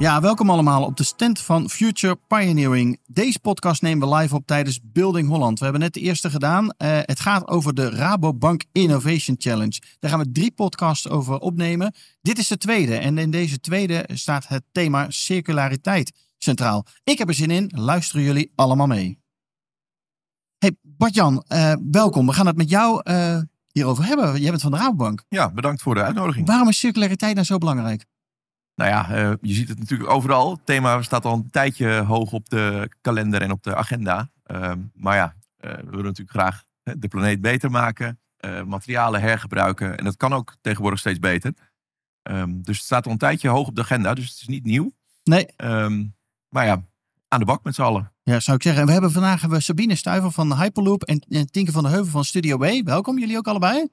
[0.00, 3.00] Ja, welkom allemaal op de stand van Future Pioneering.
[3.06, 5.58] Deze podcast nemen we live op tijdens Building Holland.
[5.58, 6.64] We hebben net de eerste gedaan.
[6.64, 6.70] Uh,
[7.02, 9.80] het gaat over de Rabobank Innovation Challenge.
[9.98, 11.94] Daar gaan we drie podcasts over opnemen.
[12.20, 16.86] Dit is de tweede en in deze tweede staat het thema circulariteit centraal.
[17.04, 17.72] Ik heb er zin in.
[17.74, 19.18] Luisteren jullie allemaal mee.
[20.58, 22.26] Hey Bart-Jan, uh, welkom.
[22.26, 23.38] We gaan het met jou uh,
[23.72, 24.40] hierover hebben.
[24.40, 25.24] Jij bent van de Rabobank.
[25.28, 26.46] Ja, bedankt voor de uitnodiging.
[26.46, 28.08] Waarom is circulariteit nou zo belangrijk?
[28.80, 30.50] Nou ja, uh, je ziet het natuurlijk overal.
[30.50, 34.30] Het thema staat al een tijdje hoog op de kalender en op de agenda.
[34.46, 38.20] Uh, maar ja, uh, we willen natuurlijk graag de planeet beter maken,
[38.66, 39.98] materialen hergebruiken.
[39.98, 41.54] En dat kan ook tegenwoordig steeds beter.
[42.22, 44.64] Um, dus het staat al een tijdje hoog op de agenda, dus het is niet
[44.64, 44.92] nieuw.
[45.24, 45.46] Nee.
[45.56, 46.16] Um,
[46.48, 46.84] maar ja,
[47.28, 48.12] aan de bak met z'n allen.
[48.22, 48.80] Ja, zou ik zeggen.
[48.80, 52.10] En we hebben vandaag hebben Sabine Stuiver van Hyperloop en, en Tinke van der Heuvel
[52.10, 52.84] van Studio W.
[52.84, 53.88] Welkom, jullie ook allebei.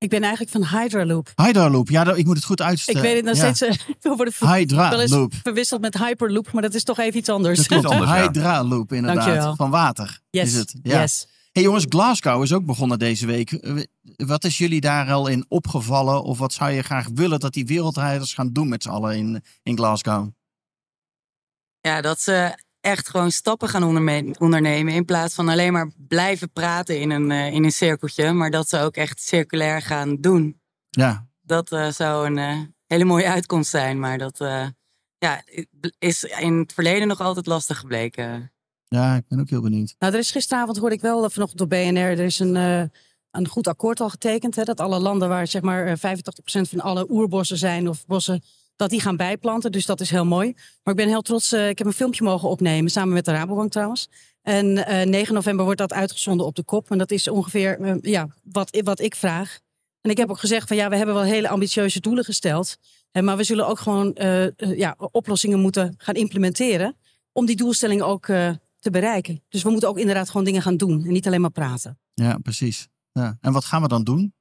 [0.00, 1.32] Ik ben eigenlijk van Hydraloop.
[1.34, 3.00] Hydraloop, ja, ik moet het goed uitstellen.
[3.00, 3.54] Ik weet het nog ja.
[3.54, 3.86] steeds.
[4.02, 5.32] Uh, worden Hydraloop.
[5.42, 7.58] verwisseld met Hyperloop, maar dat is toch even iets anders.
[7.58, 8.20] Dat klopt, anders, ja.
[8.26, 9.24] Hydraloop inderdaad.
[9.24, 9.56] Dankjewel.
[9.56, 10.44] Van water Yes.
[10.52, 10.74] is het.
[10.82, 11.00] Ja.
[11.00, 11.26] Yes.
[11.52, 13.52] Hey jongens, Glasgow is ook begonnen deze week.
[13.52, 13.82] Eh,
[14.16, 16.22] Wat is jullie daar al in opgevallen?
[16.22, 19.42] Of wat zou je graag willen dat die wereldrijders gaan doen met z'n allen in,
[19.62, 20.28] in Glasgow?
[21.80, 23.84] Ja, dat ze echt gewoon stappen gaan
[24.38, 24.94] ondernemen.
[24.94, 28.32] In plaats van alleen maar blijven praten in een, uh, in een cirkeltje.
[28.32, 30.60] Maar dat ze ook echt circulair gaan doen.
[30.90, 33.98] Ja, Dat uh, zou een uh, hele mooie uitkomst zijn.
[33.98, 34.66] Maar dat uh,
[35.18, 35.42] ja,
[35.98, 38.52] is in het verleden nog altijd lastig gebleken.
[38.88, 39.94] ja, ik ben ook heel benieuwd.
[39.98, 41.98] Nou, er is gisteravond hoorde ik wel vanochtend op BNR.
[41.98, 42.82] Er is een, uh,
[43.30, 44.56] een goed akkoord al getekend.
[44.56, 46.00] Hè, dat alle landen waar zeg maar 85%
[46.42, 48.42] van alle oerbossen zijn of bossen.
[48.80, 49.72] Dat die gaan bijplanten.
[49.72, 50.52] Dus dat is heel mooi.
[50.54, 51.52] Maar ik ben heel trots.
[51.52, 52.90] ik heb een filmpje mogen opnemen.
[52.90, 54.08] Samen met de Rabobank trouwens.
[54.42, 54.72] En
[55.10, 56.90] 9 november wordt dat uitgezonden op de kop.
[56.90, 59.58] En dat is ongeveer ja, wat, wat ik vraag.
[60.00, 62.76] En ik heb ook gezegd van ja, we hebben wel hele ambitieuze doelen gesteld.
[63.12, 64.16] Maar we zullen ook gewoon
[64.56, 66.96] ja, oplossingen moeten gaan implementeren.
[67.32, 68.26] Om die doelstellingen ook
[68.78, 69.42] te bereiken.
[69.48, 71.04] Dus we moeten ook inderdaad gewoon dingen gaan doen.
[71.04, 71.98] En niet alleen maar praten.
[72.14, 72.88] Ja, precies.
[73.12, 73.38] Ja.
[73.40, 74.34] En wat gaan we dan doen?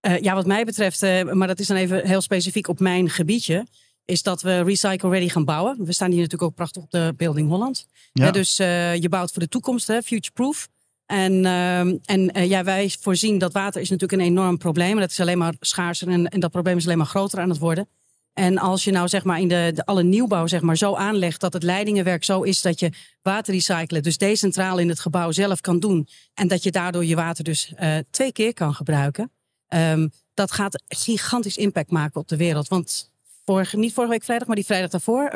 [0.00, 3.10] Uh, ja, wat mij betreft, uh, maar dat is dan even heel specifiek op mijn
[3.10, 3.66] gebiedje.
[4.04, 5.84] Is dat we Recycle Ready gaan bouwen.
[5.84, 7.86] We staan hier natuurlijk ook prachtig op de Building Holland.
[8.12, 8.26] Ja.
[8.26, 10.68] Uh, dus je bouwt voor de toekomst, hè, future proof.
[11.06, 14.98] En, uh, en ja, wij voorzien dat water is natuurlijk een enorm probleem.
[14.98, 17.58] Dat is alleen maar schaarser en, en dat probleem is alleen maar groter aan het
[17.58, 17.88] worden.
[18.32, 21.40] En als je nou zeg maar in de, de alle nieuwbouw zeg maar zo aanlegt
[21.40, 22.90] dat het leidingenwerk zo is dat je
[23.22, 26.08] water recyclen, dus decentraal in het gebouw zelf kan doen.
[26.34, 29.30] En dat je daardoor je water dus uh, twee keer kan gebruiken.
[29.68, 32.68] Um, dat gaat gigantisch impact maken op de wereld.
[32.68, 33.12] Want
[33.44, 35.30] vorige, niet vorige week vrijdag, maar die vrijdag daarvoor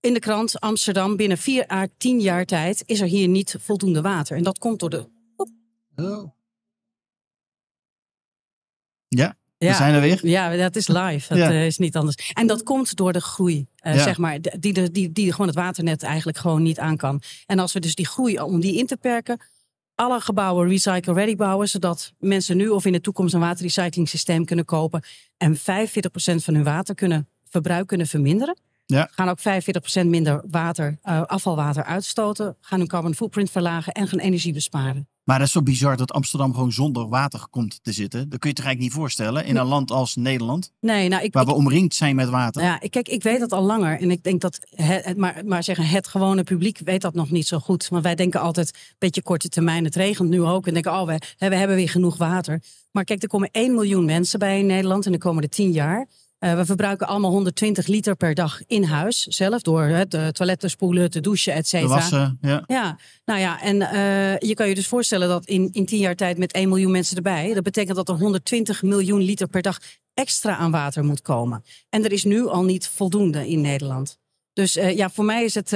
[0.00, 4.00] in de krant Amsterdam binnen vier à tien jaar tijd is er hier niet voldoende
[4.00, 4.36] water.
[4.36, 5.08] En dat komt door de.
[5.96, 6.30] Oh.
[9.08, 10.26] Ja, ja, we zijn er weer.
[10.26, 11.28] Ja, dat is live.
[11.28, 11.50] Dat Ja.
[11.50, 12.32] uh, is niet anders.
[12.32, 14.02] En dat komt door de groei, uh, Ja.
[14.02, 17.22] zeg maar, die, die, die, die gewoon het waternet eigenlijk gewoon niet aan kan.
[17.46, 19.40] En als we dus die groei, om die in te perken,
[19.96, 24.44] alle gebouwen recycle ready bouwen, zodat mensen nu of in de toekomst een waterrecycling systeem
[24.44, 25.02] kunnen kopen
[25.36, 25.60] en 45%
[26.16, 28.58] van hun water kunnen verbruik kunnen verminderen.
[28.86, 29.08] Ja.
[29.12, 29.38] Gaan ook
[30.02, 32.56] 45% minder water, uh, afvalwater uitstoten.
[32.60, 35.08] Gaan hun carbon footprint verlagen en gaan energie besparen.
[35.26, 38.28] Maar dat is zo bizar dat Amsterdam gewoon zonder water komt te zitten.
[38.28, 41.32] Dat kun je toch eigenlijk niet voorstellen in een land als Nederland, Nee, nou, ik,
[41.32, 42.62] waar ik, we omringd zijn met water.
[42.62, 44.00] ja, kijk, ik weet dat al langer.
[44.00, 47.46] En ik denk dat, het, maar, maar zeggen, het gewone publiek weet dat nog niet
[47.46, 47.88] zo goed.
[47.88, 49.84] Want wij denken altijd een beetje korte termijn.
[49.84, 50.66] Het regent nu ook.
[50.66, 52.62] En denken, oh, we, we hebben weer genoeg water.
[52.90, 56.06] Maar kijk, er komen 1 miljoen mensen bij in Nederland in de komende 10 jaar.
[56.46, 59.22] Uh, we verbruiken allemaal 120 liter per dag in huis.
[59.22, 61.94] Zelf door het toilet te spoelen, te douchen, et cetera.
[61.94, 62.62] wassen, ja.
[62.66, 66.14] Ja, nou ja, en uh, je kan je dus voorstellen dat in, in 10 jaar
[66.14, 67.54] tijd met 1 miljoen mensen erbij.
[67.54, 69.78] Dat betekent dat er 120 miljoen liter per dag
[70.14, 71.62] extra aan water moet komen.
[71.88, 74.18] En er is nu al niet voldoende in Nederland.
[74.52, 75.72] Dus uh, ja, voor mij is het,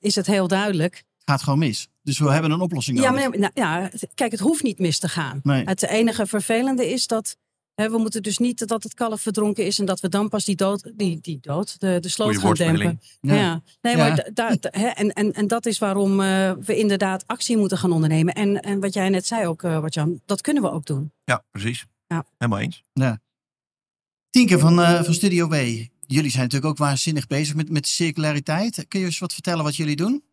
[0.00, 0.94] is het heel duidelijk.
[0.94, 1.88] Het gaat gewoon mis.
[2.02, 3.28] Dus we hebben een oplossing Ja, nodig.
[3.28, 5.40] maar, nou, ja, kijk, het hoeft niet mis te gaan.
[5.42, 5.64] Nee.
[5.64, 7.36] Het enige vervelende is dat
[7.80, 10.44] hè, we moeten dus niet dat het kalf verdronken is en dat we dan pas
[10.44, 13.00] die dood, die, die dood de, de sloot Goeie gaan dempen.
[13.20, 13.34] Ja.
[13.34, 14.08] Ja, nee, Ja.
[14.08, 18.34] maar da- en, en, en dat is waarom uh, we inderdaad actie moeten gaan ondernemen.
[18.34, 21.12] En, en wat jij net zei ook, uh, Jan, dat kunnen we ook doen.
[21.24, 21.86] Ja, precies.
[22.06, 22.24] Ja.
[22.38, 22.84] Helemaal eens.
[24.30, 25.54] Tienke van, uh, van Studio W.
[26.06, 28.84] jullie zijn natuurlijk ook waanzinnig bezig met, met circulariteit.
[28.88, 30.24] Kun je eens wat vertellen wat jullie doen?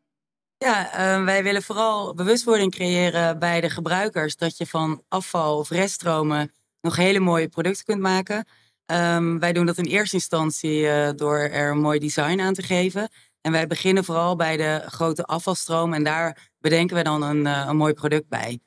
[0.57, 0.85] Ja,
[1.19, 6.51] uh, wij willen vooral bewustwording creëren bij de gebruikers dat je van afval of reststromen
[6.81, 8.45] nog hele mooie producten kunt maken.
[8.91, 12.61] Um, wij doen dat in eerste instantie uh, door er een mooi design aan te
[12.61, 13.09] geven.
[13.41, 17.65] En wij beginnen vooral bij de grote afvalstroom en daar bedenken we dan een, uh,
[17.67, 18.59] een mooi product bij.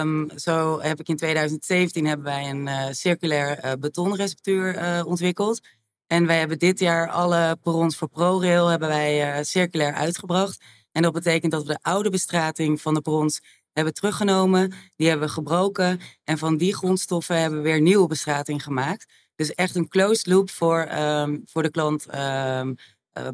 [0.00, 5.60] Um, zo heb ik in 2017 hebben wij een uh, circulair betonreceptuur ontwikkeld.
[6.06, 10.64] En wij hebben dit jaar alle perrons voor ProRail hebben wij circulair uitgebracht.
[10.92, 13.40] En dat betekent dat we de oude bestrating van de perrons
[13.76, 14.72] hebben teruggenomen.
[14.96, 16.00] Die hebben we gebroken.
[16.24, 19.12] En van die grondstoffen hebben we weer nieuwe bestrating gemaakt.
[19.34, 22.74] Dus echt een closed loop voor, um, voor de klant um,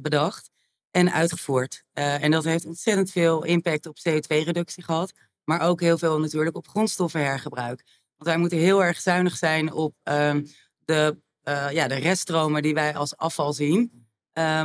[0.03, 0.51] bedacht
[0.91, 1.85] en uitgevoerd.
[1.93, 5.13] en dat heeft ontzettend veel impact op CO2-reductie gehad.
[5.45, 7.83] Maar ook heel veel natuurlijk op grondstoffenhergebruik.
[8.17, 10.47] Want wij moeten heel erg zuinig zijn op um,
[10.85, 14.07] de, uh, ja, de reststromen die wij als afval zien.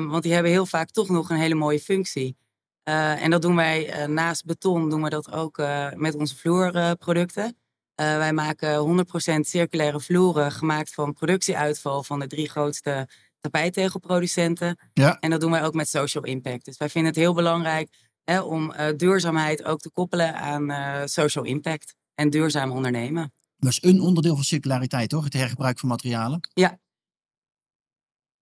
[0.08, 2.38] Want die hebben heel vaak toch nog een hele mooie functie.
[2.90, 5.62] Uh, en dat doen wij uh, naast beton, doen we dat ook
[5.96, 7.58] met onze vloerproducten.
[7.96, 9.06] wij maken
[9.38, 14.80] 100% circulaire vloeren gemaakt van productieuitval van de drie grootste tapijttegelproducenten.
[14.94, 15.20] Ja.
[15.20, 16.66] En dat doen wij ook met social impact.
[16.66, 21.96] Dus wij vinden het heel belangrijk Hè, om duurzaamheid ook te koppelen aan social impact
[22.16, 23.34] en duurzaam ondernemen.
[23.58, 25.24] Dat is een onderdeel van circulariteit, toch?
[25.24, 26.50] Het hergebruik van materialen.
[26.54, 26.80] Ja.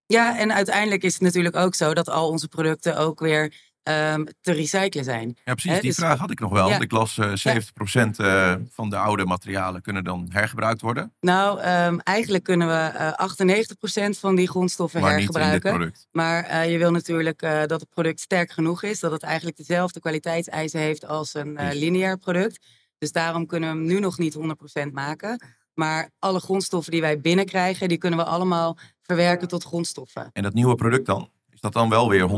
[0.06, 4.28] Ja, en uiteindelijk is het natuurlijk ook zo dat al onze producten ook weer um,
[4.42, 5.38] te recyclen zijn.
[5.44, 5.72] Ja, precies.
[5.72, 6.70] Die dus, vraag had ik nog wel.
[6.70, 6.80] Ja.
[6.80, 8.60] Ik las uh, 70% ja.
[8.70, 11.14] van de oude materialen kunnen dan hergebruikt worden.
[11.20, 15.94] Nou, um, eigenlijk kunnen we uh, 98% van die grondstoffen maar hergebruiken.
[16.12, 19.00] Maar je wil natuurlijk dat het product sterk genoeg is.
[19.00, 22.66] Dat het eigenlijk dezelfde kwaliteitseisen heeft als een lineair product.
[22.98, 25.40] Dus daarom kunnen we hem nu nog niet 100% maken.
[25.74, 30.30] Maar alle grondstoffen die wij binnenkrijgen, die kunnen we allemaal verwerken tot grondstoffen.
[30.34, 31.30] En dat nieuwe product dan?
[31.66, 32.30] Dat dan wel weer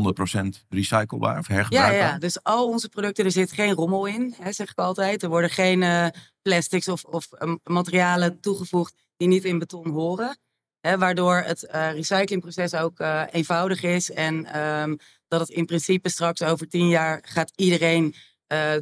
[0.64, 1.94] 100% recyclebaar of hergebruikbaar?
[1.94, 5.24] Ja, ja, dus al onze producten, er zit geen rommel in, hè, zeg ik altijd.
[5.24, 6.08] Er worden geen uh,
[6.42, 10.38] plastics of, of um, materialen toegevoegd die niet in beton horen.
[10.80, 13.00] Hè, waardoor het uh, recyclingproces ook
[13.32, 14.12] eenvoudig is.
[14.12, 14.98] En um,
[15.28, 18.16] dat het in principe straks over tien jaar gaat iedereen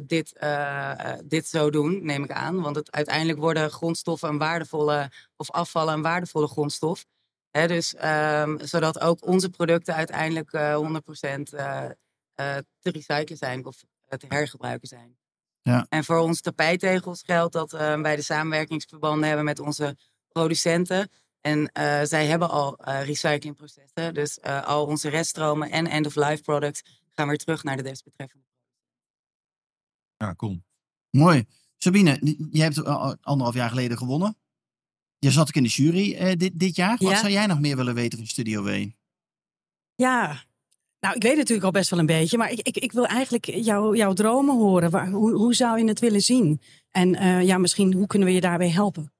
[0.02, 0.38] dit,
[1.24, 2.60] dit zo doen, neem ik aan.
[2.60, 7.04] Want het, uiteindelijk worden grondstoffen een waardevolle, of afvallen een waardevolle grondstof.
[7.56, 11.84] He, dus um, zodat ook onze producten uiteindelijk uh, 100% uh,
[12.40, 15.16] uh, te recyclen zijn of te hergebruiken zijn.
[15.62, 15.86] Ja.
[15.88, 19.96] En voor onze tapijtegels geldt dat uh, wij de samenwerkingsverbanden hebben met onze
[20.28, 21.10] producenten.
[21.40, 21.70] En
[22.06, 24.14] zij hebben al recyclingprocessen.
[24.14, 26.82] Dus al onze reststromen en end-of-life products
[27.14, 28.44] gaan weer terug naar de desbetreffende.
[30.16, 30.62] Ja, cool.
[31.10, 31.44] Mooi.
[31.76, 32.84] Sabine, je hebt
[33.20, 34.36] anderhalf jaar geleden gewonnen.
[35.18, 36.96] Je zat ook in de jury uh, dit, dit jaar.
[36.98, 37.18] Wat ja.
[37.18, 38.86] zou jij nog meer willen weten van Studio W?
[39.94, 40.44] Ja,
[41.00, 43.44] nou, ik weet natuurlijk al best wel een beetje, maar ik, ik, ik wil eigenlijk
[43.44, 44.90] jou, jouw dromen horen.
[44.90, 46.60] Waar, hoe, hoe zou je het willen zien?
[46.90, 49.12] En uh, ja, misschien hoe kunnen we je daarbij helpen?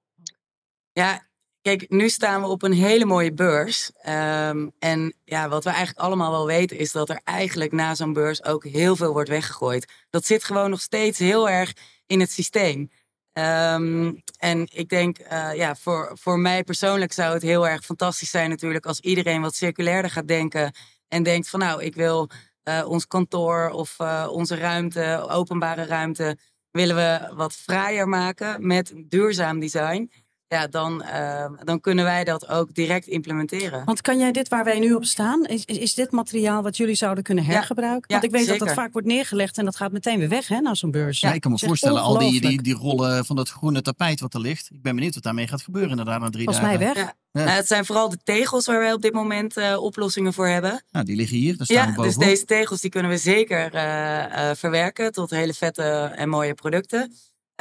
[0.92, 1.26] Ja,
[1.60, 3.90] kijk, nu staan we op een hele mooie beurs.
[4.08, 8.12] Um, en ja, wat we eigenlijk allemaal wel weten is dat er eigenlijk na zo'n
[8.12, 9.92] beurs ook heel veel wordt weggegooid.
[10.10, 11.72] Dat zit gewoon nog steeds heel erg
[12.06, 12.90] in het systeem.
[13.32, 18.30] Um, en ik denk, uh, ja, voor, voor mij persoonlijk zou het heel erg fantastisch
[18.30, 20.72] zijn natuurlijk als iedereen wat circulairder gaat denken.
[21.08, 22.30] En denkt van nou, ik wil
[22.64, 26.38] uh, ons kantoor of uh, onze ruimte, openbare ruimte,
[26.70, 30.10] willen we wat fraaier maken met duurzaam design
[30.48, 33.84] ja, dan, uh, dan kunnen wij dat ook direct implementeren.
[33.84, 36.94] Want kan jij dit waar wij nu op staan, is, is dit materiaal wat jullie
[36.94, 38.04] zouden kunnen hergebruiken?
[38.06, 38.58] Ja, Want ik weet zeker.
[38.58, 41.20] dat dat vaak wordt neergelegd en dat gaat meteen weer weg hè, naar zo'n beurs.
[41.20, 44.34] Ja, ik kan me voorstellen, al die, die, die rollen van dat groene tapijt wat
[44.34, 44.70] er ligt.
[44.72, 46.78] Ik ben benieuwd wat daarmee gaat gebeuren inderdaad na drie Volgens dagen.
[46.78, 47.04] mij weg.
[47.04, 47.14] Ja.
[47.32, 50.82] Nou, het zijn vooral de tegels waar wij op dit moment uh, oplossingen voor hebben.
[50.90, 52.18] Nou, die liggen hier, daar staan ja, we bovenop.
[52.18, 55.82] Dus deze tegels die kunnen we zeker uh, verwerken tot hele vette
[56.16, 57.12] en mooie producten.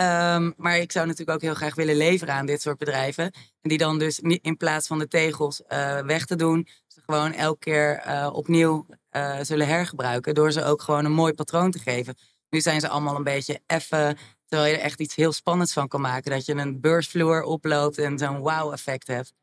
[0.02, 3.24] Um, maar ik zou natuurlijk ook heel graag willen leveren aan dit soort bedrijven.
[3.62, 7.34] En die dan dus in plaats van de tegels uh, weg te doen, ze gewoon
[7.34, 10.34] elke keer uh, opnieuw uh, zullen hergebruiken.
[10.34, 12.16] Door ze ook gewoon een mooi patroon te geven.
[12.50, 14.18] Nu zijn ze allemaal een beetje effen.
[14.46, 16.32] Terwijl je er echt iets heel spannends van kan maken.
[16.32, 19.34] Dat je een beursvloer oploopt en zo'n wow-effect hebt.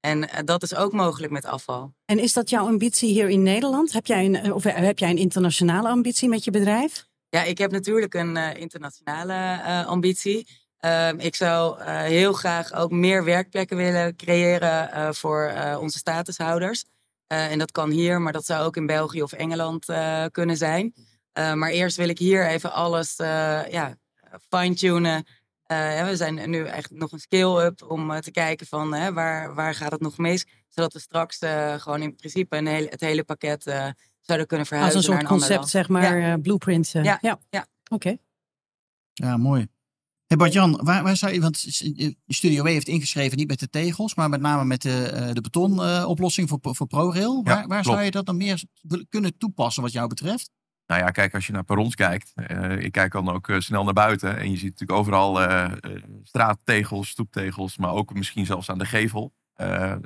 [0.00, 1.94] En dat is ook mogelijk met afval.
[2.04, 3.92] En is dat jouw ambitie hier in Nederland?
[3.92, 7.08] Heb jij een, of heb jij een internationale ambitie met je bedrijf?
[7.30, 10.48] Ja, ik heb natuurlijk een uh, internationale uh, ambitie.
[10.80, 16.84] Uh, ik zou heel graag ook meer werkplekken willen creëren voor onze statushouders.
[17.26, 19.86] en dat kan hier, maar dat zou ook in België of Engeland
[20.30, 20.94] kunnen zijn.
[21.32, 23.14] maar eerst wil ik hier even alles
[23.70, 23.96] ja,
[24.48, 25.24] fine-tunen.
[25.70, 29.74] Eh, we zijn nu echt nog een scale-up om eh, te kijken van waar, waar
[29.74, 30.46] gaat het nog mis.
[30.68, 33.88] Zodat we straks eh, gewoon in principe een het hele pakket eh,
[34.20, 36.94] zouden kunnen Als verhuizen een soort naar een ander concept, zeg maar, eh, blueprint.
[36.94, 37.04] eh.
[37.04, 37.38] Ja, ja.
[37.50, 37.66] ja.
[37.90, 38.16] Oké.
[39.12, 39.68] Ja, mooi.
[40.26, 43.68] Hey Bart-Jan, waar, waar zou je, want je Studio W heeft ingeschreven niet met de
[43.68, 47.40] tegels, maar met name met de, eh, de betonoplossing voor, voor ProRail.
[47.44, 48.62] Ja, waar waar zou je dat dan meer
[49.08, 50.50] kunnen toepassen wat jou betreft?
[50.86, 52.32] Nou ja, kijk, als je naar perrons kijkt.
[52.34, 54.36] eh, ik kijk dan ook snel naar buiten.
[54.38, 55.38] En je ziet natuurlijk overal
[56.22, 57.76] straattegels, stoeptegels.
[57.76, 59.32] Maar ook misschien zelfs aan de gevel.
[59.54, 59.96] Eh,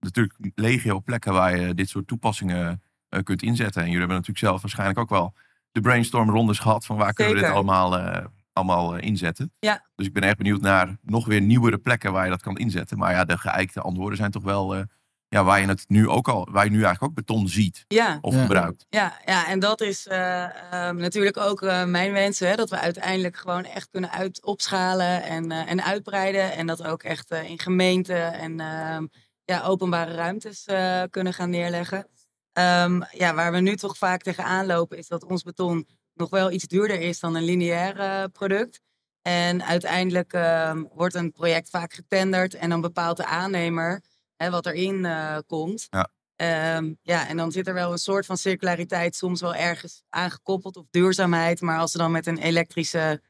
[0.00, 2.82] natuurlijk legio plekken waar je dit soort toepassingen
[3.22, 3.80] kunt inzetten.
[3.80, 5.34] En jullie hebben natuurlijk zelf waarschijnlijk ook wel
[5.72, 6.84] de brainstorm rondes gehad.
[6.86, 9.52] Van waar kunnen we dit allemaal, eh, allemaal eh, inzetten.
[9.58, 9.84] Ja.
[9.94, 12.98] Dus ik ben echt benieuwd naar nog weer nieuwere plekken waar je dat kan inzetten.
[12.98, 14.74] Maar ja, de geëikte antwoorden zijn toch wel...
[14.76, 14.82] eh,
[15.28, 18.18] ja, waar je het nu ook al, waar je nu eigenlijk ook beton ziet Ja,
[18.20, 18.40] of Ja.
[18.40, 18.86] gebruikt.
[18.88, 22.38] Ja, ja, en dat is eh, ehm, natuurlijk ook eh, mijn wens.
[22.38, 26.52] Hè, dat we uiteindelijk gewoon echt kunnen uit, opschalen en, eh, en uitbreiden.
[26.52, 29.06] En dat ook echt eh, in gemeenten en ehm,
[29.44, 32.06] ja, openbare ruimtes eh, kunnen gaan neerleggen.
[32.54, 36.50] Ehm, ja, waar we nu toch vaak tegenaan lopen is dat ons beton nog wel
[36.50, 38.80] iets duurder is dan een lineair product.
[39.22, 44.02] En uiteindelijk ehm, wordt een project vaak getenderd en dan bepaalt de aannemer
[44.36, 45.86] hè, wat erin eh, komt.
[45.90, 46.08] Ja.
[46.36, 50.76] Ehm, ja, en dan zit er wel een soort van circulariteit soms wel ergens aangekoppeld
[50.76, 51.60] of duurzaamheid.
[51.60, 53.22] Maar als ze dan met een elektrische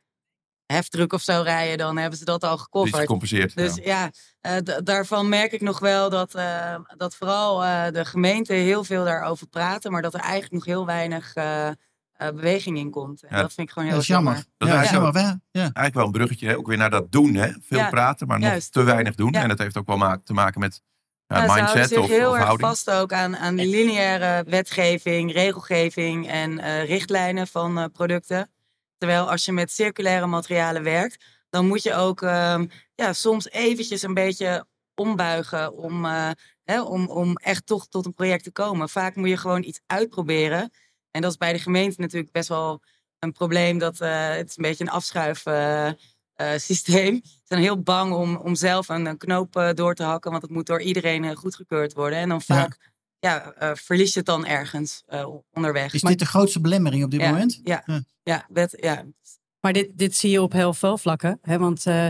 [0.66, 2.96] heftruck of zo rijden, dan hebben ze dat al gecoverd.
[3.00, 3.56] gecompenseerd.
[3.56, 3.82] Dus ja.
[3.84, 4.10] ja,
[4.66, 9.04] eh, daarvan merk ik nog wel dat, eh, dat vooral eh, de gemeenten heel veel
[9.04, 11.74] daarover praten, maar dat er eigenlijk nog heel weinig eh, eh,
[12.16, 13.22] beweging in komt.
[13.22, 14.34] En Ja, dat vind ik gewoon heel Dat is jammer.
[14.34, 15.40] Dat is ja, eigenlijk jammer.
[15.50, 15.60] Ja.
[15.60, 17.34] eigenlijk wel een bruggetje hè, ook weer naar dat doen.
[17.34, 17.48] Hè?
[17.62, 19.32] Veel Ja, praten, maar nog te weinig doen.
[19.32, 19.42] Ja.
[19.42, 20.82] En dat heeft ook wel ma- te maken met
[21.26, 22.68] ja, houden mindset zich of, heel of erg houding.
[22.68, 28.50] vast ook aan, aan die lineaire wetgeving, regelgeving en eh, richtlijnen van eh, producten.
[29.04, 34.02] Terwijl als je met circulaire materialen werkt, dan moet je ook ehm, ja, soms eventjes
[34.02, 36.30] een beetje ombuigen om, eh,
[36.64, 38.88] hè, om, om echt toch tot een project te komen.
[38.88, 40.70] Vaak moet je gewoon iets uitproberen.
[41.10, 42.82] En dat is bij de gemeente natuurlijk best wel
[43.18, 43.78] een probleem.
[43.78, 45.46] Dat, eh, het is een beetje een afschuif.
[45.46, 45.90] eh,
[46.56, 47.20] systeem.
[47.24, 50.50] Ze zijn heel bang om, om zelf een, een knoop door te hakken, want het
[50.50, 52.18] moet door iedereen goedgekeurd worden.
[52.18, 52.92] En dan vaak ja.
[53.32, 55.92] Eh, verlies je het dan ergens eh, onderweg.
[55.94, 57.60] Is Maar- dit de grootste belemmering op dit ja, moment?
[57.64, 58.02] Ja, Ja.
[58.22, 58.46] ja.
[58.48, 59.04] wet, ja.
[59.60, 61.38] Maar dit, dit zie je op heel veel vlakken.
[61.42, 61.58] Hè?
[61.58, 62.08] Want eh,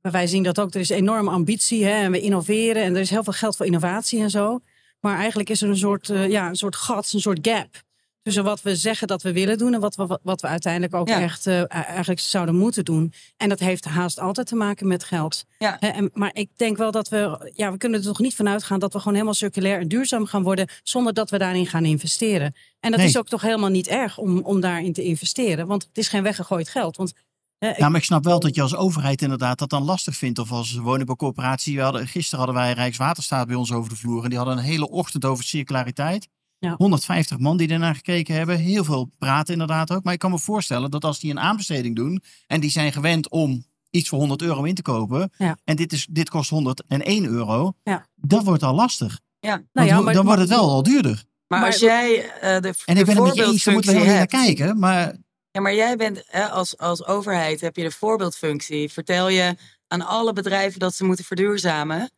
[0.00, 0.74] wij zien dat ook.
[0.74, 1.90] Er is enorme ambitie hè?
[2.02, 2.82] en we innoveren.
[2.82, 4.60] En er is heel veel geld voor innovatie en zo.
[5.00, 7.82] Maar eigenlijk is er een soort, eh, ja, een soort gat, een soort gap.
[8.22, 11.08] Tussen wat we zeggen dat we willen doen en wat we, wat we uiteindelijk ook
[11.08, 11.20] Ja.
[11.20, 13.12] echt eh, eigenlijk zouden moeten doen.
[13.36, 15.44] En dat heeft haast altijd te maken met geld.
[15.58, 15.76] Ja.
[15.80, 18.48] Hè, en, maar ik denk wel dat we, ja, we kunnen er toch niet van
[18.48, 20.68] uitgaan dat we gewoon helemaal circulair en duurzaam gaan worden.
[20.82, 22.54] zonder dat we daarin gaan investeren.
[22.80, 23.08] En dat Nee.
[23.08, 25.66] is ook toch helemaal niet erg om, om daarin te investeren.
[25.66, 26.96] Want het is geen weggegooid geld.
[26.96, 27.12] Want
[27.58, 30.38] Ja, maar ik snap wel dat je als overheid inderdaad dat dan lastig vindt.
[30.38, 31.76] Of als woningbouwcorporatie.
[31.76, 34.22] We hadden, gisteren hadden wij Rijkswaterstaat bij ons over de vloer.
[34.22, 36.28] En die hadden een hele ochtend over circulariteit.
[36.62, 36.74] Ja.
[36.76, 38.58] 150 man die ernaar gekeken hebben.
[38.58, 40.04] Heel veel praten inderdaad ook.
[40.04, 42.22] Maar ik kan me voorstellen dat als die een aanbesteding doen.
[42.46, 45.32] En die zijn gewend om iets voor 100 euro in te kopen.
[45.36, 45.56] Ja.
[45.64, 47.72] En dit, is, dit kost 101 euro.
[47.82, 48.06] Ja.
[48.14, 49.20] Dat wordt al lastig.
[49.40, 49.62] ja.
[49.72, 51.24] Nou ja, maar- dan wordt het wel al duurder.
[51.46, 53.92] Maar, als jij eh, de, En ik de ben het met je eens, daar moeten
[53.92, 54.78] we heel voorbeeldfunctie naar kijken.
[54.78, 55.16] Maar
[55.50, 58.92] Ja, maar jij bent hè, als, als overheid heb je de voorbeeldfunctie.
[58.92, 59.56] Vertel je
[59.88, 62.10] aan alle bedrijven dat ze moeten verduurzamen,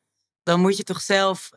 [0.43, 1.51] dan moet je toch zelf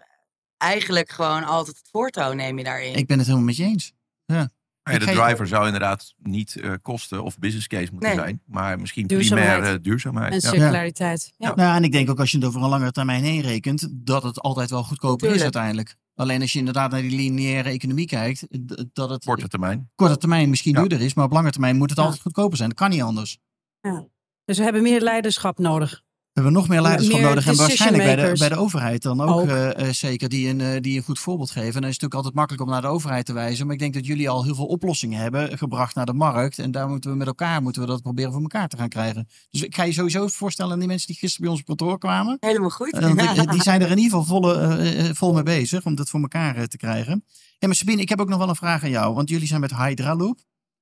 [0.58, 2.96] eigenlijk gewoon altijd het voortouw nemen daarin.
[2.96, 3.94] ik ben het helemaal met je eens.
[4.26, 4.50] Ja,
[4.84, 8.18] de je- driver zou inderdaad niet eh, kosten of business case moeten Nee.
[8.18, 8.42] zijn.
[8.46, 9.52] Maar misschien Duurzaamheid.
[9.52, 10.32] primair eh, duurzaamheid.
[10.34, 10.50] en Ja.
[10.50, 11.34] circulariteit.
[11.38, 11.56] Ja.
[11.56, 14.24] Nou, en ik denk ook als je het over een langere termijn heen rekent, dat
[14.24, 15.96] het altijd wel goedkoper is uiteindelijk.
[16.16, 18.48] Alleen als je inderdaad naar die lineaire economie kijkt,
[18.94, 19.90] dat het Korte termijn.
[19.96, 20.80] korte termijn misschien Ja.
[20.80, 22.04] duurder is, maar op lange termijn moet het Ja.
[22.04, 22.70] altijd goedkoper zijn.
[22.70, 23.38] Dat kan niet anders.
[24.46, 26.04] Dus we hebben meer leiderschap nodig.
[26.38, 29.22] We hebben nog meer leiderschap Meer nodig en waarschijnlijk bij de, bij de overheid dan
[29.22, 29.48] ook, Ook.
[29.48, 31.74] eh, eh, zeker, die een, eh, die een goed voorbeeld geven.
[31.76, 33.66] En dan is het natuurlijk altijd makkelijk om naar de overheid te wijzen.
[33.66, 36.60] Maar ik denk dat jullie al heel veel oplossingen hebben gebracht naar de markt.
[36.60, 39.28] En daar moeten we met elkaar moeten we dat proberen voor elkaar te gaan krijgen.
[39.50, 41.98] Dus ik ga je sowieso voorstellen aan die mensen die gisteren bij ons op kantoor
[41.98, 42.38] kwamen.
[42.40, 42.88] Helemaal goed.
[42.88, 46.68] Ik- die zijn er in ieder geval volle, vol mee bezig om dat voor elkaar
[46.68, 47.24] te krijgen.
[47.58, 49.14] Hey, maar Sabine, ik heb ook nog wel een vraag aan jou.
[49.14, 50.40] Want jullie zijn met Hydra Loop.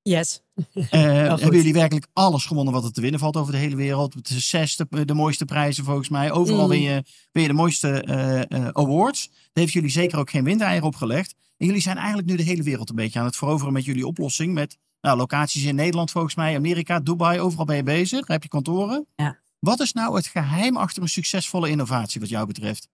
[0.09, 0.41] Yes.
[0.74, 1.01] Eh,
[1.41, 4.13] hebben jullie werkelijk alles gewonnen wat er te winnen valt over de hele wereld?
[4.13, 6.31] Het is zes de, de mooiste prijzen volgens mij.
[6.31, 6.69] Overal Mm.
[6.69, 9.27] win, je, win je de mooiste eh, eh, awards.
[9.27, 11.35] Daar heeft jullie zeker ook geen windeieren opgelegd.
[11.57, 14.07] En jullie zijn eigenlijk nu de hele wereld een beetje aan het veroveren met jullie
[14.07, 14.53] oplossing.
[14.53, 17.39] Met nou, locaties in Nederland volgens mij, Amerika, Dubai.
[17.39, 18.19] Overal ben je bezig.
[18.19, 19.05] Daar heb je kantoren.
[19.15, 19.39] Ja.
[19.59, 22.88] Wat is nou het geheim achter een succesvolle innovatie wat jou betreft?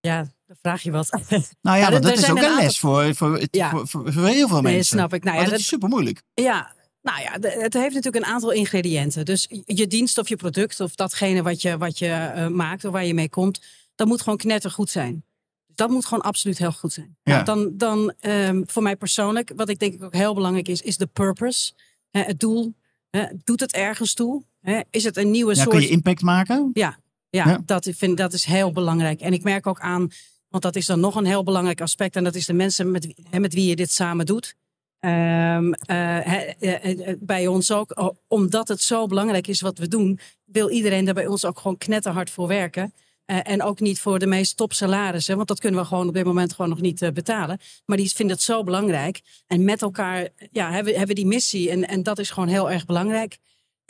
[0.00, 1.20] Ja, dan vraag je wat.
[1.60, 4.96] Nou ja, dat is ook een les voor, voor, voor, voor, heel veel Nee, mensen.
[4.98, 5.24] snap ik.
[5.24, 6.22] Nou ja, dat- is super moeilijk.
[6.34, 9.24] Ja, Nou ja, het heeft natuurlijk een aantal ingrediënten.
[9.24, 12.92] Dus je dienst of je product of datgene wat je, wat je eh, maakt of
[12.92, 13.60] waar je mee komt,
[13.94, 15.24] dat moet gewoon knettergoed zijn.
[15.74, 17.16] Dat moet gewoon absoluut heel goed zijn.
[17.22, 17.32] Ja.
[17.32, 20.80] Nou, dan dan ehm, voor mij persoonlijk, wat ik denk ik ook heel belangrijk is,
[20.82, 21.72] is de purpose.
[22.10, 22.74] Hè, het doel.
[23.10, 24.42] Hè, doet het ergens toe?
[24.60, 25.74] Hè, is het een nieuwe Ja, soort...
[25.76, 26.70] kun je impact maken?
[26.72, 26.98] Ja,
[27.30, 27.62] Ja.
[27.64, 29.20] Dat, ik vind, dat is heel belangrijk.
[29.20, 30.10] En ik merk ook aan,
[30.48, 32.16] want dat is dan nog een heel belangrijk aspect.
[32.16, 34.54] En dat is de mensen met, met wie je dit samen doet.
[35.00, 40.18] Ehm, eh, eh, eh, bij ons ook, omdat het zo belangrijk is wat we doen,
[40.44, 42.94] wil iedereen er bij ons ook gewoon knetterhard voor werken.
[43.24, 46.24] En ook niet voor de meest top salarissen, want dat kunnen we gewoon op dit
[46.24, 47.58] moment gewoon nog niet betalen.
[47.84, 49.20] Maar die vinden het zo belangrijk.
[49.46, 51.70] En met elkaar ja, hebben, hebben die missie.
[51.70, 53.38] En, en dat is gewoon heel erg belangrijk.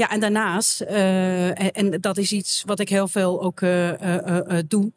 [0.00, 4.58] Ja, en daarnaast, eh, en, en dat is iets wat ik heel veel ook eh,
[4.58, 4.92] eh, doe,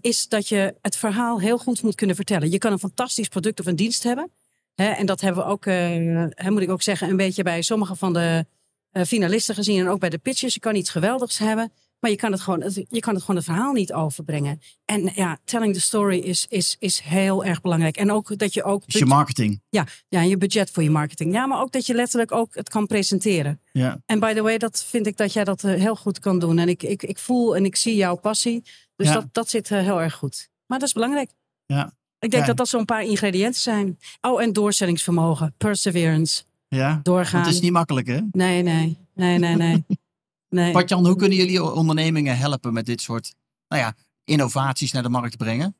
[0.00, 2.50] is dat je het verhaal heel goed moet kunnen vertellen.
[2.50, 4.30] Je kan een fantastisch product of een dienst hebben.
[4.74, 7.96] Hè, en dat hebben we ook, hè, moet ik ook zeggen, een beetje bij sommige
[7.96, 8.46] van de
[8.92, 10.54] finalisten gezien en ook bij de pitches.
[10.54, 13.44] Je kan iets geweldigs hebben, maar je kan het gewoon, je kan het gewoon het
[13.44, 14.60] verhaal niet overbrengen.
[14.84, 17.96] En ja, telling the story is, is, is heel erg belangrijk.
[17.96, 19.60] En ook dat je ook je marketing.
[19.68, 21.32] ja, ja, je budget voor je marketing.
[21.32, 23.60] Ja, maar ook dat je letterlijk ook het kan presenteren.
[23.72, 23.98] Ja.
[24.06, 26.58] En by the way, dat vind ik dat jij dat eh, heel goed kan doen.
[26.58, 28.62] En ik, ik, ik voel en ik zie jouw passie.
[28.96, 29.14] Dus Ja.
[29.14, 30.48] dat, dat zit eh, heel erg goed.
[30.66, 31.30] Maar dat is belangrijk.
[31.66, 31.92] Ja.
[32.18, 32.48] Ik denk Ja.
[32.48, 33.98] dat dat zo'n paar ingrediënten zijn.
[34.20, 37.00] Oh, en doorzettingsvermogen, perseverance, ja.
[37.02, 37.40] doorgaan.
[37.44, 38.20] Het is niet makkelijk, hè?
[38.30, 39.84] Nee, nee, nee, nee, nee.
[40.48, 40.72] nee.
[40.72, 43.34] Patjan, hoe kunnen jullie ondernemingen helpen met dit soort
[43.68, 45.76] nou ja, innovaties naar de markt brengen?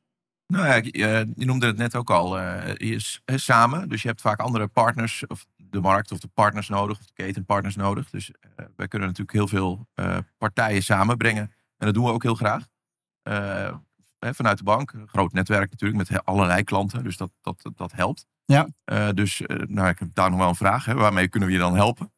[0.47, 3.89] Nou ja, je, je noemde het net ook al, eh, je is, hè, samen.
[3.89, 7.13] Dus je hebt vaak andere partners, of de markt of de partners nodig, of de
[7.13, 8.11] ketenpartners nodig.
[8.11, 11.53] Dus eh, wij kunnen natuurlijk heel veel eh, partijen samenbrengen.
[11.77, 12.67] En dat doen we ook heel graag.
[13.23, 13.75] Eh,
[14.19, 17.05] hè, vanuit de bank, een groot netwerk natuurlijk, met allerlei klanten.
[17.05, 18.27] Dus dat, dat, dat, dat helpt.
[18.45, 18.69] Ja.
[18.85, 20.85] Eh, dus eh, nou, ik heb daar nog wel een vraag.
[20.85, 22.13] Hè, waarmee kunnen we je dan helpen?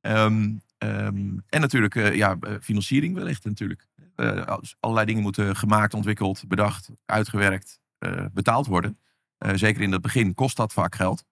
[0.00, 0.56] Ehm,
[0.88, 3.86] ehm, en natuurlijk, eh, ja, eh, financiering wellicht natuurlijk.
[4.14, 8.98] Eh, als allerlei dingen moeten gemaakt, ontwikkeld, bedacht, uitgewerkt, eh, betaald worden.
[9.38, 11.24] Eh, zeker in het begin kost dat vaak geld.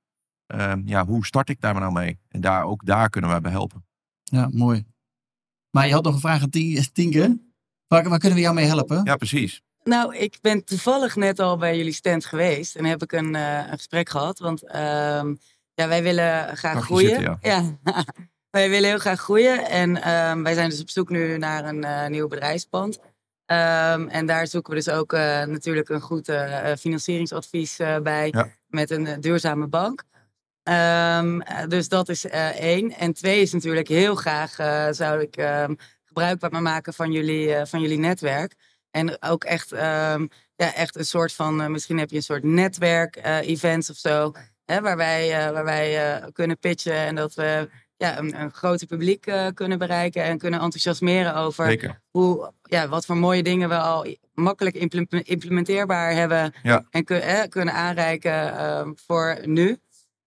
[0.46, 2.18] Ehm, ja, hoe start ik daar nou mee?
[2.28, 3.84] En daar, ook daar kunnen wij bij helpen.
[4.22, 4.84] Ja, mooi.
[5.70, 7.40] Maar je had nog een vraag aan Tien- Tienke.
[7.86, 9.00] Waar, waar kunnen we jou mee helpen?
[9.04, 9.62] Ja, precies.
[9.84, 13.56] Nou, ik ben toevallig net al bij jullie stand geweest en heb ik een, eh,
[13.56, 14.38] een gesprek gehad.
[14.38, 15.34] Want ehm,
[15.74, 17.08] ja, wij willen graag Mag groeien.
[17.08, 17.78] zitten, ja.
[18.50, 19.66] Wij willen heel graag groeien.
[19.66, 22.98] En ehm, wij zijn dus op zoek nu naar een eh, nieuw bedrijfspand.
[23.50, 28.48] Ehm, en daar zoeken we dus ook eh, natuurlijk een goed eh, financieringsadvies bij Ja.
[28.66, 30.02] met een duurzame bank.
[30.62, 32.92] Ehm, eh, dus dat is één.
[32.92, 34.54] En twee is natuurlijk heel graag
[34.94, 35.34] zou ik
[36.04, 38.54] gebruik maken van jullie, van jullie netwerk.
[38.90, 43.96] En ook echt, ja, echt een soort van, misschien heb je een soort netwerk-events of
[43.96, 44.32] zo.
[44.64, 47.68] Hè, waar wij, waar wij kunnen pitchen en dat we
[48.00, 52.00] ja, een, een groter publiek eh, kunnen bereiken en kunnen enthousiasmeren over Zeker.
[52.10, 56.84] hoe, ja, wat voor mooie dingen we al makkelijk imple- implementeerbaar hebben Ja.
[56.90, 59.78] en kun- eh, kunnen aanreiken ehm, voor nu.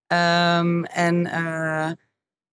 [0.06, 1.90] Ehm, en eh,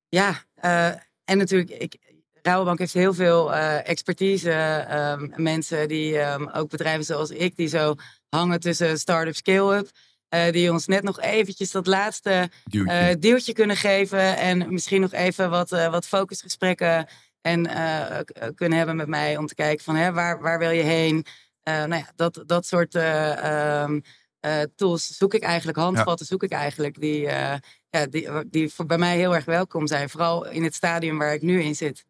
[0.10, 0.88] ja, eh,
[1.26, 1.96] en natuurlijk, ik,
[2.42, 4.52] Rabobank heeft heel veel expertise.
[4.52, 6.20] ehm, mensen die
[6.54, 7.96] ook bedrijven zoals ik, die zo
[8.30, 9.90] hangen tussen start-up, scale-up.
[10.32, 12.50] Eh, die ons net nog eventjes dat laatste
[12.86, 14.38] eh, deeltje kunnen geven.
[14.38, 17.08] En misschien nog even wat, eh, wat focusgesprekken
[17.42, 18.24] en, eh, eh,
[18.56, 19.38] kunnen hebben met mij.
[19.38, 21.26] Om te kijken van hè, waar, waar wil je heen?
[21.64, 24.00] Eh, nou ja, dat, dat soort eh, ehm,
[24.40, 27.00] eh, tools zoek ik eigenlijk, handvatten zoek ik eigenlijk.
[27.00, 27.58] Die, eh,
[27.90, 30.10] ja, die, die voor bij mij heel erg welkom zijn.
[30.10, 32.06] Vooral in het stadium waar ik nu in zit.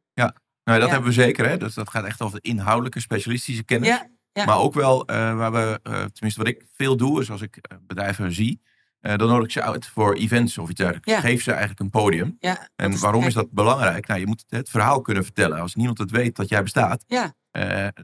[0.64, 0.94] nou, dat ja.
[0.94, 1.50] hebben we zeker.
[1.50, 1.58] Hè?
[1.58, 3.88] Dus dat gaat echt over de inhoudelijke, specialistische kennis.
[3.88, 4.46] Ja, ja.
[4.46, 7.56] Maar ook wel eh, waar we, eh, tenminste wat ik veel doe, is als ik
[7.58, 8.62] eh, bedrijven zie,
[9.02, 11.12] dan nodig ik ze uit voor events of iets dergelijks.
[11.12, 11.20] Ja.
[11.20, 12.36] Geef ze eigenlijk een podium.
[12.40, 14.08] ja, En waarom is dat belangrijk?
[14.08, 15.60] Nou, je moet het verhaal kunnen vertellen.
[15.60, 17.04] Als niemand het weet dat jij bestaat.
[17.08, 17.34] Ja.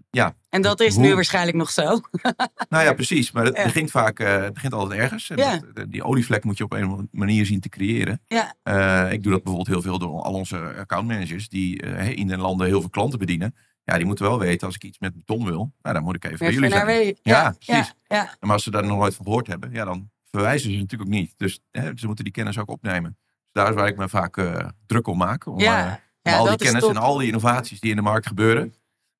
[0.10, 1.84] ja, En dat is Hoe- nu waarschijnlijk nog zo.
[2.70, 3.32] nou ja, precies.
[3.32, 3.63] Maar het Ja.
[3.63, 5.30] begint vaak, het begint altijd ergens.
[5.30, 5.52] En Ja.
[5.58, 8.22] dat- de- die olievlek moet je op een of andere manier zien te creëren.
[8.26, 8.56] Ja.
[9.10, 11.76] Ik doe dat bijvoorbeeld heel veel door al onze accountmanagers die
[12.16, 13.56] in de landen heel veel klanten bedienen.
[13.91, 16.23] Ja, die moeten wel weten als ik iets met beton wil, nou, dan moet ik
[16.26, 17.06] even bij Even jullie naar zijn.
[17.06, 17.93] Ja, ja, precies.
[18.08, 18.36] Ja, ja.
[18.39, 21.15] Maar als ze daar nog nooit van gehoord hebben, ja, dan verwijzen ze natuurlijk ook
[21.15, 21.34] niet.
[21.38, 23.17] Dus hè, ze moeten die kennis ook opnemen.
[23.21, 25.45] Dus daar is waar ik me vaak eh, druk om maak.
[25.45, 25.86] Om, Ja.
[25.88, 25.91] eh,
[26.23, 28.73] om Ja, al die kennis en al die innovaties die in de markt gebeuren,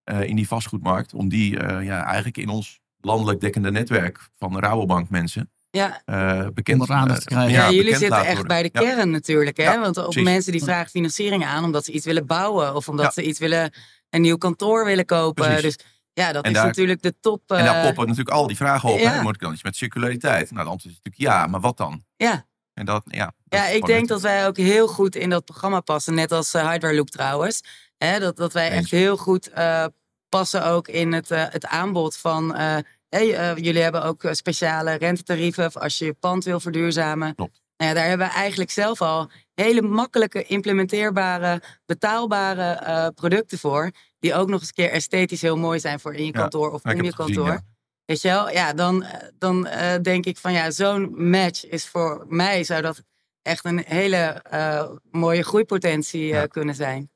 [0.04, 4.54] eh, in die vastgoedmarkt, om die eh, ja, eigenlijk in ons landelijk dekkende netwerk van
[4.54, 6.02] de Rabobank mensen ja.
[6.06, 7.52] eh, bekend te krijgen.
[7.52, 8.48] Ja, ja, jullie zitten echt worden.
[8.48, 8.80] bij de Ja.
[8.80, 9.58] kern natuurlijk.
[9.58, 9.64] Hè?
[9.64, 10.24] Ja, Want op precies.
[10.24, 12.76] mensen die vragen financiering aan omdat ze iets willen bouwen.
[12.76, 13.12] Of omdat Ja.
[13.12, 13.72] ze iets willen,
[14.10, 15.46] een nieuw kantoor willen kopen.
[15.46, 15.62] Precies.
[15.78, 17.52] Dus ja, dat En is daar- natuurlijk de top.
[17.52, 19.00] En daar eh, poppen natuurlijk al die vragen op.
[19.00, 19.12] ja.
[19.12, 19.22] Hè?
[19.22, 20.52] Moet ik dan iets met circulariteit?
[20.52, 22.04] Nou, de antwoord is natuurlijk ja, maar wat dan?
[22.16, 25.30] Ja, En dat, ja, dat Ja, ik denk het- dat wij ook heel goed in
[25.30, 26.14] dat programma passen.
[26.14, 27.64] Net als uh, Hydra Loop trouwens.
[27.98, 28.80] Hè, dat, dat wij Eens.
[28.82, 29.86] echt heel goed eh,
[30.30, 32.56] passen ook in het, eh, het aanbod van...
[32.56, 32.78] eh,
[33.10, 37.36] hey, eh, jullie hebben ook eh, speciale rentetarieven als je je pand wil verduurzamen.
[37.36, 37.62] Klopt.
[37.78, 43.92] Nou ja, daar hebben we eigenlijk zelf al hele makkelijke, implementeerbare, betaalbare eh, producten voor.
[44.20, 46.72] Die ook nog eens een keer esthetisch heel mooi zijn voor in je Ja, kantoor
[46.72, 47.54] of ja, om je het gezien, kantoor.
[47.54, 47.62] ja.
[48.06, 48.50] Weet je wel?
[48.52, 52.82] Ja, dan, eh, dan eh, denk ik van ja, zo'n match is voor mij zou
[52.82, 53.02] dat
[53.42, 54.16] echt een hele
[54.50, 56.46] eh, mooie groeipotentie eh, Ja.
[56.46, 57.10] kunnen zijn.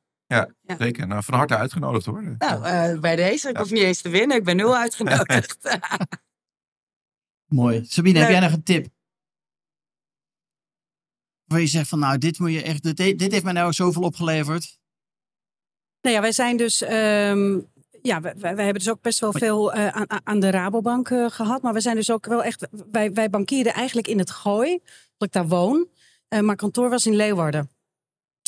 [0.78, 1.08] Zeker.
[1.08, 2.36] Nou, van harte uitgenodigd hoor.
[2.38, 3.62] Nou, eh, bij deze, ik Ja.
[3.62, 5.58] hoef niet eens te winnen, ik ben nul uitgenodigd.
[7.48, 7.86] Mooi.
[7.86, 8.88] Sabine, heb jij nog een tip?
[11.52, 14.02] Waar je zegt van nou, dit moet je echt, dit, dit heeft mij nou zoveel
[14.02, 14.80] opgeleverd.
[16.02, 16.82] Nou ja, wij zijn dus.
[16.82, 17.60] ehm,
[18.02, 21.62] ja, wij, hebben dus ook best wel veel eh, aan, aan de Rabobank eh, gehad.
[21.62, 22.68] Maar we zijn dus ook wel echt.
[22.92, 23.30] Wij, wij
[23.64, 24.80] eigenlijk in het gooi,
[25.18, 25.88] dat ik daar woon.
[26.28, 27.70] Eh, maar kantoor was in Leeuwarden.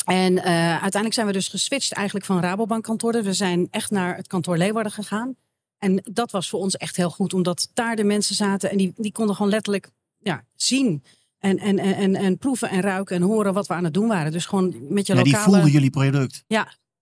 [0.04, 3.24] En uiteindelijk zijn we dus geswitcht eigenlijk van Rabobank kantoren.
[3.24, 5.36] We zijn echt naar het kantoor Leeuwarden gegaan.
[5.78, 8.92] En dat was voor ons echt heel goed, omdat daar de mensen zaten en die,
[8.96, 11.02] die konden gewoon letterlijk ja, zien.
[11.44, 14.08] En, en, en, en, en proeven en ruiken en horen wat we aan het doen
[14.08, 14.32] waren.
[14.32, 16.44] Dus gewoon met je Ja, die voelden jullie product.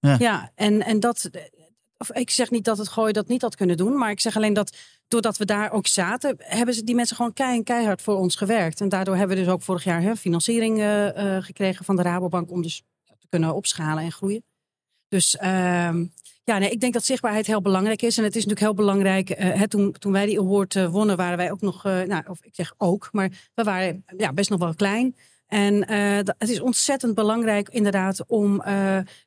[0.01, 1.31] Ja, en, en dat.
[1.97, 3.99] Of ik zeg niet dat het gooi dat niet had kunnen doen.
[3.99, 4.77] Maar ik zeg alleen dat
[5.09, 8.37] doordat we daar ook zaten, hebben ze die mensen gewoon kei en keihard voor ons
[8.37, 8.81] gewerkt.
[8.81, 12.03] En daardoor hebben we dus ook vorig jaar hè, financiering eh, eh, gekregen van de
[12.03, 14.45] Rabobank om dus te kunnen opschalen en groeien.
[15.09, 16.07] Dus ehm,
[16.45, 18.19] ja, nee, ik denk dat zichtbaarheid heel belangrijk is.
[18.19, 19.31] En het is natuurlijk heel belangrijk.
[19.31, 22.23] eh, hè, toen, toen wij die award eh, wonnen, waren wij ook nog, eh, nou,
[22.29, 25.17] of ik zeg ook, maar we waren ja, best nog wel klein.
[25.47, 25.89] En
[26.39, 28.63] het is ontzettend belangrijk inderdaad om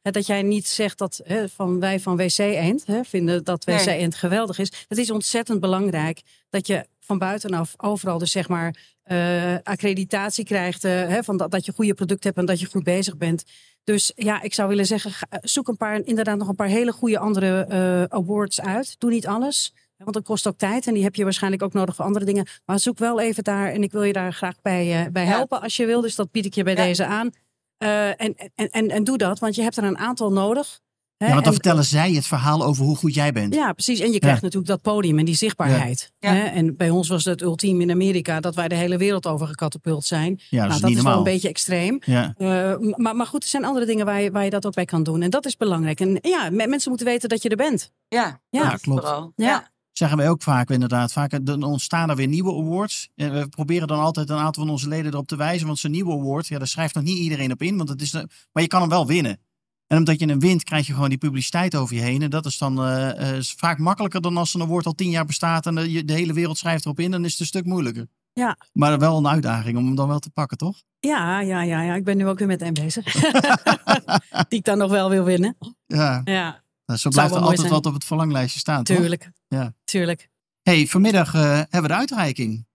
[0.01, 3.85] dat jij niet zegt dat hè, van wij van WC Eend hè, vinden dat WC.
[3.85, 4.71] Eend geweldig is.
[4.87, 10.83] Het is ontzettend belangrijk dat je van buitenaf overal dus zeg maar eh, accreditatie krijgt
[10.83, 13.43] eh, hè, van dat, dat je goede producten hebt en dat je goed bezig bent.
[13.83, 16.91] Dus ja, ik zou willen zeggen, ga- zoek een paar, inderdaad nog een paar hele
[16.91, 18.95] goede andere eh, awards uit.
[18.99, 19.73] Doe niet alles.
[19.97, 22.47] Want dat kost ook tijd en die heb je waarschijnlijk ook nodig voor andere dingen.
[22.65, 25.29] Maar zoek wel even daar en ik wil je daar graag bij, eh, bij Ja.
[25.29, 26.01] helpen als je wil.
[26.01, 26.83] Dus dat bied ik je bij Ja.
[26.83, 27.29] deze aan.
[27.77, 30.79] Eh, en, en, en, en doe dat, want je hebt er een aantal nodig.
[31.17, 31.25] Hè.
[31.25, 33.53] Ja, want dan En- vertellen zij het verhaal over hoe goed jij bent.
[33.53, 33.99] ja, precies.
[33.99, 36.11] En je krijgt natuurlijk dat podium en die zichtbaarheid.
[36.19, 36.33] Ja.
[36.33, 36.39] Hè?
[36.43, 40.05] En bij ons was het ultiem in Amerika dat wij de hele wereld over gecatapult
[40.05, 40.39] zijn.
[40.49, 41.99] Ja, dat nou, is dat niet is wel een beetje extreem.
[42.05, 42.33] Ja.
[42.37, 44.85] Eh, maar, maar goed, er zijn andere dingen waar je, waar je dat ook bij
[44.85, 45.21] kan doen.
[45.21, 45.99] En dat is belangrijk.
[45.99, 47.91] En ja, me- mensen moeten weten dat je er bent.
[48.07, 49.03] ja, Ja, dat klopt.
[49.03, 49.31] Ja.
[49.35, 49.73] Ja.
[49.91, 51.11] Zeggen wij ook vaak inderdaad.
[51.11, 53.09] Vaak dan ontstaan er weer nieuwe awards.
[53.15, 55.67] En we proberen dan altijd een aantal van onze leden erop te wijzen.
[55.67, 57.77] Want zo'n nieuwe award, ja, daar schrijft nog niet iedereen op in.
[57.77, 59.39] Want het is, een- maar je kan hem wel winnen.
[59.87, 62.21] En omdat je hem wint, krijg je gewoon die publiciteit over je heen.
[62.21, 65.09] En dat is dan eh, eh, is vaak makkelijker dan als een award al tien
[65.09, 65.65] jaar bestaat.
[65.65, 67.11] En de, hele wereld schrijft erop in.
[67.11, 68.07] Dan is het een stuk moeilijker.
[68.33, 68.57] Ja.
[68.73, 70.83] Maar wel een uitdaging om hem dan wel te pakken, toch?
[70.99, 71.95] Ja, ja, ja, ja.
[71.95, 73.05] Ik ben nu ook weer met hem bezig.
[74.49, 75.57] Die ik dan nog wel wil winnen.
[75.85, 77.71] Ja, Ja, nou, zo blijft er altijd zijn.
[77.71, 78.97] wat op het verlanglijstje staan, toch?
[78.97, 79.31] tuurlijk.
[79.47, 79.73] Ja.
[79.83, 80.29] Tuurlijk.
[80.61, 82.65] hey, vanmiddag eh, hebben we de uitreiking.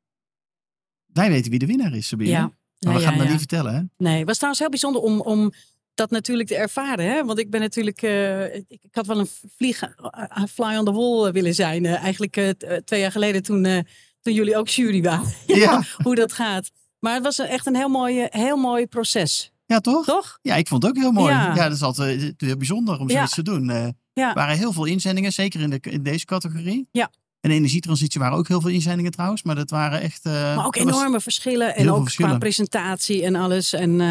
[1.06, 2.30] Wij weten wie de winnaar is, Sabine.
[2.30, 2.40] Ja.
[2.78, 3.28] Maar Ja, we gaan het ja.
[3.28, 3.82] niet vertellen, hè?
[3.96, 5.52] Nee, het was trouwens heel bijzonder om, om
[6.00, 7.04] dat natuurlijk te ervaren.
[7.04, 7.24] Hè?
[7.24, 8.02] Want ik ben natuurlijk.
[8.02, 11.84] eh, ik, ik had wel een vlieg, eh, fly on the wall eh, willen zijn.
[11.86, 13.78] eh, eigenlijk eh, eh, twee jaar geleden toen, eh,
[14.20, 15.32] toen jullie ook jury waren.
[15.46, 15.82] ja.
[16.02, 16.70] Hoe dat gaat.
[16.98, 19.52] Maar het was echt een heel mooi, eh, heel mooi proces.
[19.66, 20.04] Ja, toch?
[20.04, 20.38] Toch?
[20.42, 21.32] Ja, ik vond het ook heel mooi.
[21.32, 21.64] Ja, Ja.
[21.64, 23.14] dat is altijd eh, heel bijzonder om Ja.
[23.14, 23.70] zoiets te doen.
[23.70, 24.28] Eh, Ja.
[24.28, 26.88] Er waren heel veel inzendingen, zeker in, de, in deze categorie.
[26.92, 27.10] Ja.
[27.40, 29.42] En de energietransitie waren ook heel veel inzendingen trouwens.
[29.42, 30.24] Maar dat waren echt...
[30.24, 31.74] eh, Maar ook enorme verschillen.
[31.74, 32.30] En ook verschillen.
[32.30, 33.72] qua presentatie en alles.
[33.72, 34.06] En, eh,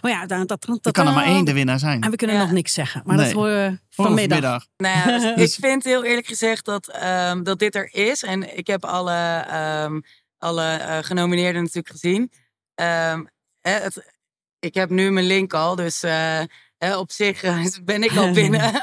[0.00, 2.02] maar ja, dat, dat, dat er kan er maar één de winnaar zijn.
[2.02, 2.42] En we kunnen Ja.
[2.42, 3.02] nog niks zeggen.
[3.04, 3.24] Maar Nee.
[3.24, 4.66] dat horen we Oh, vanmiddag.
[4.76, 8.22] Nou ja, dus Dus- ik vind heel eerlijk gezegd dat, ehm, dat dit er is.
[8.22, 10.00] En ik heb alle, ehm,
[10.38, 12.32] alle eh, genomineerden natuurlijk gezien.
[12.74, 13.24] Ehm,
[13.60, 14.14] hè, het,
[14.58, 16.02] ik heb nu mijn link al, dus
[16.92, 18.82] op zich eh, ben ik al binnen.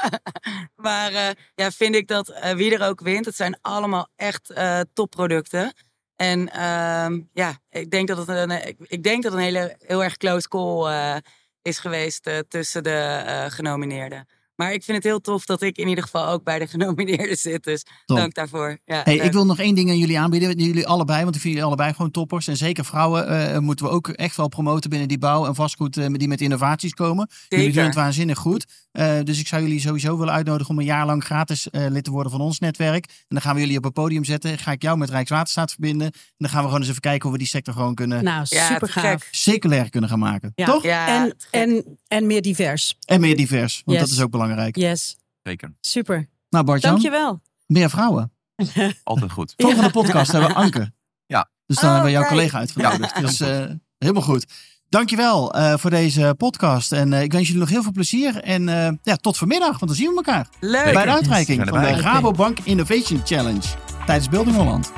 [0.86, 4.54] maar eh, ja, vind ik dat eh, wie er ook wint, het zijn allemaal echt
[4.92, 5.72] topproducten.
[6.16, 10.04] En ehm, ja, ik denk dat het een, ik, ik denk dat een hele, heel
[10.04, 11.20] erg close call
[11.62, 14.26] is geweest tussen de genomineerden.
[14.56, 17.36] Maar ik vind het heel tof dat ik in ieder geval ook bij de genomineerden
[17.36, 17.64] zit.
[17.64, 18.16] Dus Top.
[18.16, 18.78] dank daarvoor.
[18.84, 19.24] Ja, Hey, leuk.
[19.26, 20.58] ik wil nog één ding aan jullie aanbieden.
[20.58, 22.48] Jullie allebei, want ik vind jullie allebei gewoon toppers.
[22.48, 25.96] En zeker vrouwen eh, moeten we ook echt wel promoten binnen die bouw en vastgoed
[25.96, 27.28] eh, die met innovaties komen.
[27.48, 28.66] Jullie doen het waanzinnig goed.
[28.92, 32.04] Eh, dus ik zou jullie sowieso willen uitnodigen om een jaar lang gratis eh, lid
[32.04, 33.04] te worden van ons netwerk.
[33.06, 34.58] En dan gaan we jullie op een podium zetten.
[34.58, 36.06] Ga ik jou met Rijkswaterstaat verbinden.
[36.06, 38.46] En dan gaan we gewoon eens even kijken hoe we die sector gewoon kunnen Nou,
[38.46, 39.04] super gaaf.
[39.22, 39.28] gek.
[39.30, 40.52] circulair kunnen gaan maken.
[40.54, 40.64] Ja.
[40.66, 40.82] Toch?
[40.82, 42.96] Ja, En, en, en meer divers.
[43.04, 44.08] En meer divers, want Yes.
[44.08, 44.40] dat is ook belangrijk.
[44.72, 45.74] Yes, Zeker.
[45.80, 46.28] super.
[46.50, 47.40] Nou Bart-Jan, Dankjewel.
[47.66, 48.32] meer vrouwen.
[49.04, 49.54] Altijd goed.
[49.56, 50.92] Volgende podcast hebben we Anke.
[51.26, 51.50] Ja.
[51.66, 52.34] Dus dan Oh, hebben we jouw kijk.
[52.34, 53.14] collega uitgenodigd.
[53.14, 53.20] Ja.
[53.20, 53.64] Dus eh,
[53.98, 54.46] Helemaal goed.
[54.88, 56.92] Dankjewel uh, voor deze podcast.
[56.92, 58.36] En uh, ik wens jullie nog heel veel plezier.
[58.42, 60.48] En uh, ja, tot vanmiddag, want dan zien we elkaar.
[60.60, 60.92] Leuk.
[60.92, 63.66] Bij de uitreiking van de Rabobank Innovation Challenge
[64.06, 64.92] tijdens Building Holland.